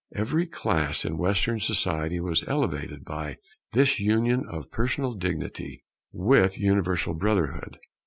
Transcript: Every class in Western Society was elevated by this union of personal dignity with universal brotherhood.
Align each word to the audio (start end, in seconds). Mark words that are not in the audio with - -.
Every 0.15 0.47
class 0.47 1.05
in 1.05 1.19
Western 1.19 1.59
Society 1.59 2.19
was 2.19 2.43
elevated 2.47 3.05
by 3.05 3.37
this 3.73 3.99
union 3.99 4.47
of 4.49 4.71
personal 4.71 5.13
dignity 5.13 5.83
with 6.11 6.57
universal 6.57 7.13
brotherhood. 7.13 7.77